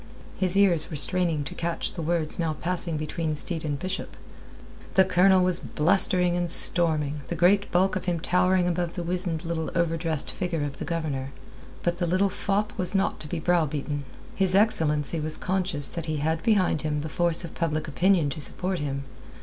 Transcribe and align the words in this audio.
His 0.35 0.57
ears 0.57 0.89
were 0.89 0.95
straining 0.95 1.43
to 1.43 1.53
catch 1.53 1.93
the 1.93 2.01
words 2.01 2.39
now 2.39 2.53
passing 2.53 2.97
between 2.97 3.35
Steed 3.35 3.63
and 3.63 3.77
Bishop. 3.77 4.17
The 4.95 5.05
Colonel 5.05 5.43
was 5.43 5.59
blustering 5.59 6.35
and 6.35 6.49
storming, 6.49 7.21
the 7.27 7.35
great 7.35 7.69
bulk 7.71 7.95
of 7.95 8.05
him 8.05 8.19
towering 8.19 8.67
above 8.67 8.95
the 8.95 9.03
wizened 9.03 9.45
little 9.45 9.69
overdressed 9.75 10.31
figure 10.31 10.63
of 10.63 10.77
the 10.77 10.85
Governor. 10.85 11.33
But 11.83 11.99
the 11.99 12.07
little 12.07 12.29
fop 12.29 12.73
was 12.79 12.95
not 12.95 13.19
to 13.19 13.27
be 13.27 13.39
browbeaten. 13.39 14.03
His 14.33 14.55
excellency 14.55 15.19
was 15.19 15.37
conscious 15.37 15.89
that 15.89 16.07
he 16.07 16.17
had 16.17 16.41
behind 16.41 16.81
him 16.81 17.01
the 17.01 17.07
force 17.07 17.45
of 17.45 17.53
public 17.53 17.87
opinion 17.87 18.31
to 18.31 18.41
support 18.41 18.79
him. 18.79 19.03